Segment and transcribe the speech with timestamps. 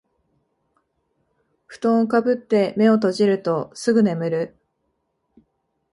[1.67, 4.57] ふとんをかぶって目を閉じるとすぐ眠る